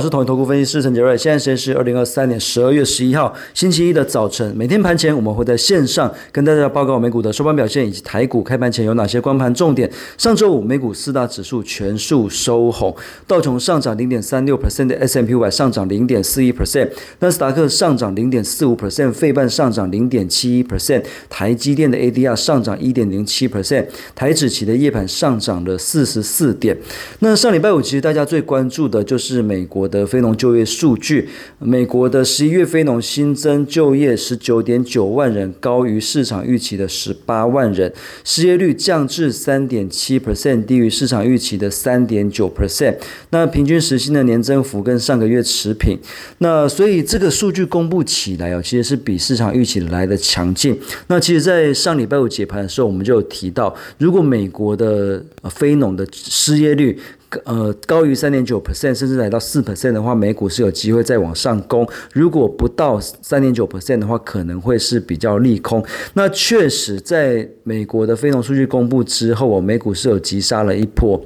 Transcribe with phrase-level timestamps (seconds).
[0.00, 1.14] 我是统一投顾分析师陈杰瑞。
[1.14, 4.50] 现在时间是二零二三年十二月十一号星期一的早晨。
[4.56, 9.90] 每天盘前我们会在线上跟大家报告美股的收盘表现，以及台股开盘前有哪些光盘重点。
[10.16, 26.74] 上周五美股四大指数全数收红，道琼上涨零点三六 percent 的 smpy 上涨零点四一 percent，纳斯达克上涨零点四五 percent，费半上涨零点七一 percent，台积电的 A D R 上涨一点零七 percent，台指期的夜盘上涨了四十四点。
[27.18, 31.28] 那上礼拜五其实大家最关注的就是美国的非农就业数据。
[31.58, 37.92] 美国的十一月非农新增就业十九点九万人，高于市场预期的十八万人。
[38.24, 42.94] 失业率降至三点七 percent，低于市场预期的三点九 percent。
[43.30, 45.98] 那平均时薪的年增幅跟上个月持平。
[46.38, 50.78] 那所以这个数据公布起来哦，其实是比市场预期来的强劲。
[51.08, 56.98] 那其实，在上礼拜五解盘的时候，我们就有提到，如果美国的非农的失业率
[57.44, 61.88] 呃，高于三点九 percent，甚至来到四 percent 的话，美股是有机会再往上攻。
[62.12, 65.84] 如果不到三点九 percent 的话，可能会是比较利空。
[66.14, 71.24] 那确实，在美国的非农数据公布之后，我美股是有急杀了一波。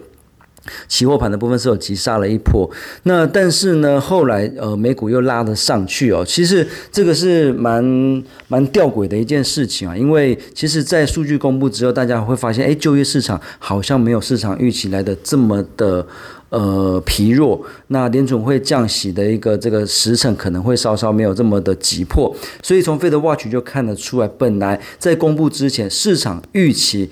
[0.88, 2.70] 期货盘的部分是有急杀了一波，
[3.04, 6.24] 那但是呢，后来呃美股又拉了上去哦。
[6.26, 7.84] 其实这个是蛮
[8.48, 16.06] 蛮吊诡的一件事情啊，因为其实，在数据公布之后，大家会发现，哎，就业市场好像没有市场预期来的这么的
[16.48, 17.60] 呃疲弱。
[17.88, 27.10] 那联总会降息的一个这个时程可能会稍稍没有这么的急迫，所以从费德 watch 就看得出来，本来在公布之前，市场预期。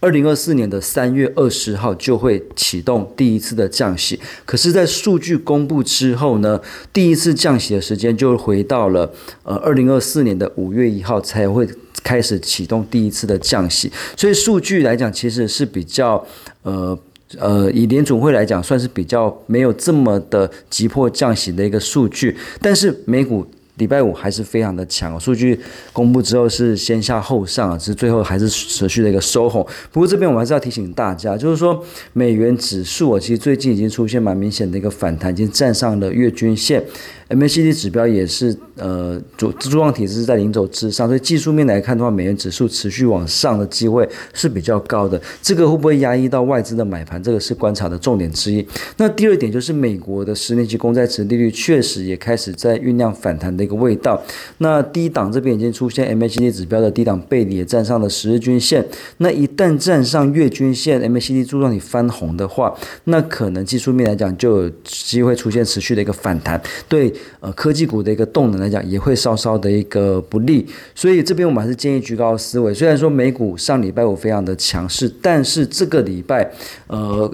[0.00, 6.60] 二零二四年的三月二十号就会启动第一次的降息，可是，在数据公布之后呢，
[6.92, 11.68] 第一次降息的时间就回到了呃二零二四年的五月一号才会
[12.04, 16.24] 开始启动第一次的降息，所以数据来讲其实是比较
[16.62, 16.96] 呃
[17.36, 23.44] 呃以联总会来讲算是比较没有这么的急迫降息的一个数据，但是美股。
[23.78, 25.58] 礼拜五还是非常的强，数据
[25.92, 29.66] 公布之后是先下后上啊，只是最后还是持续的一个收红。
[29.90, 36.82] 不过这边我还是要提醒大家，就是说美元指数啊，其实最近已经出现蛮明显的一个反弹，已经站上了月均线。
[37.28, 45.20] MACD 指标也是呃主柱状体是在零轴之上，所以技术面来看的话，美元指数持续往上的机会是比较高的。
[45.42, 47.22] 这个会不会压抑到外资的买盘？
[47.22, 48.66] 这个是观察的重点之一。
[48.96, 54.20] 那第二点就是美国的十年期公债值利率确实也开始在酝酿反弹的个味道。
[54.58, 58.84] 那低档这边已经出现 MACD 指标的低档背离，也站上了十日均线。
[59.18, 62.74] 那一旦站上月均线，MACD 柱状体翻红的话，
[63.04, 66.60] 那可能技术面来讲就有机会出现持续的一个反弹。
[66.88, 67.12] 对。
[67.40, 72.72] 呃，科技股的一个动能来讲，也会稍稍的一个不利，所以这边我们还是建议居高思维。
[72.72, 76.50] 虽然说美股上礼拜五非常的强势，但是这个礼拜，
[76.86, 77.30] 呃，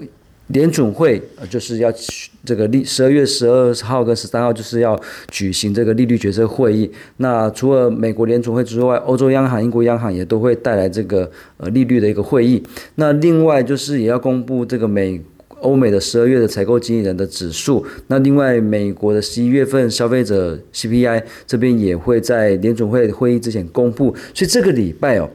[0.47, 1.91] 联准会就是要
[2.43, 6.91] 这个利十二月十二号跟十三号就是要举行这个利率决策会议。
[7.17, 12.63] 那除了美国联准会之外，欧洲央行、英国央行也都会带来这个呃利率的一个会议。
[12.95, 15.21] 那另外就是也要公布这个美。
[15.61, 25.27] 欧美的十二月的采购经理人的指数，那另外美国的十一月份消费者 CPI 这边也会在联总会会议之前公布，所以这个礼拜哦，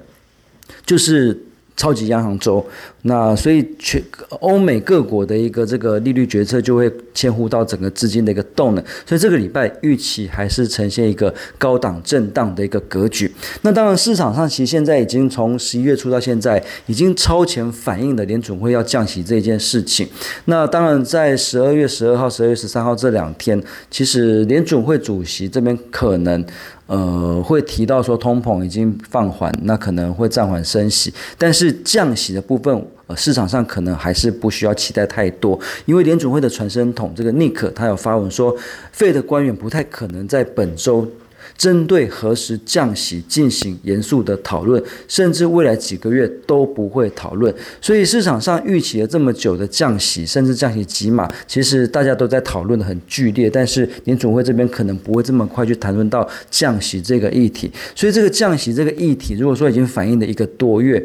[0.87, 1.37] 就是。
[1.81, 2.63] 超级央行周，
[3.03, 4.03] 那所以全
[4.41, 13.33] 欧美各国的一个这个利率决策就会牵乎到整个资金的一个动能，所以这个礼拜预期还是呈现一个高档震荡的一个格局。
[13.63, 20.07] 那当然市场上其实现在已经从十一月初到现在，已经超前反映了联准会要降息这件事情。
[20.45, 23.59] 那当然在十二月十二号、十二月十三号这两天，
[23.91, 26.45] 其实联准会主席这边可能。
[26.91, 38.57] 呃，会提到说通膨已经放缓，那可能会暂缓升息，但是降息的部分，呃，市场上可能还是不需要期待太多，因为联准会的传声筒这个 Nick 他有发文说，
[38.93, 41.07] 费的官员不太可能在本周。
[41.57, 47.55] 针对何时降息进行严肃的讨论，甚至未来几个月都不会讨论。
[47.81, 53.49] 所以市场上预期了这么久的降息，甚至降息几码，其实大家都在讨论的很剧烈。
[53.51, 57.71] 但是联总会这边可能不会这么快去谈论到降息这个议题。
[57.95, 61.03] 所以这个降息这个议题，如果说已经反映了一个多月。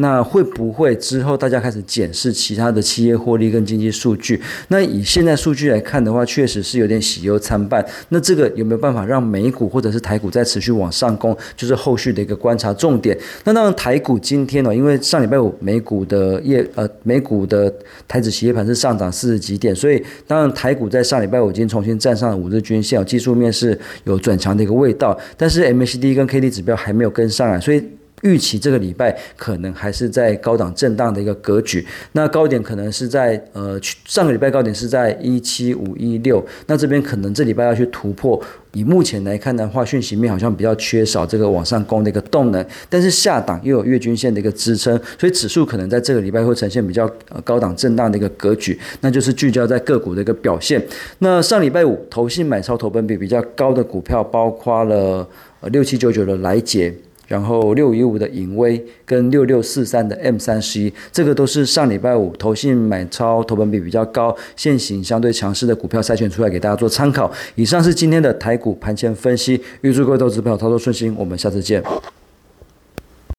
[0.00, 4.40] 那会不会之后大家开始检视其他的企业获利跟经济数据？
[4.68, 7.84] 那以现在数据来看的话，确实是有点喜忧参半。
[8.10, 11.36] 那这个有没有办法让美股或者是台股在持续往上攻？
[11.56, 13.16] 就是后续的一个观察重点。
[13.44, 17.72] 那当然台股今天呢，因为上礼拜五美股的业呃美股的
[18.06, 25.18] 台指企业盘是上涨四十几点，所以当然台股在上礼拜五已经重新站上了五日均线，技术面是有转强的一个味道。
[25.36, 27.82] 但是 MACD 跟 KD 指标还没有跟上来，所以。
[28.22, 38.40] 预期这个礼拜可能还是在高档震荡的一个格局，那高点可能是在呃上个礼拜高点是在一七五一六，那这边可能这礼拜要去突破。
[38.74, 50.80] 以目前来看的话，讯息面好像比较缺少这个往上攻的一个动能，但是下档又有月均线的一个支撑，所以指数可能在这个礼拜会呈现比较呃高档震荡的一个格局，那就是聚焦在个股的一个表现。
[51.20, 55.26] 那上礼拜五投信买超投本比比较高的股票，包括了
[55.60, 56.94] 呃六七九九的来捷。
[57.28, 67.30] 然后六一五的影威跟六六四三的 M 三十一，这个都是上礼拜五投信买超投本比比较高、现行相对强势的股票筛选出来给大家做参考。
[67.54, 71.84] 以上是今天的台股盘前分析，预祝各位投资朋友操作顺心，我们下次见。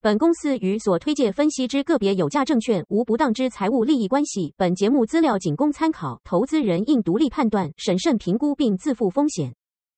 [0.02, 9.52] 本公司与所推介分析之个别有价证券无不当之财务利益关系，本节目资料仅供参考，投资人应独立判断、审慎评估并自负风险。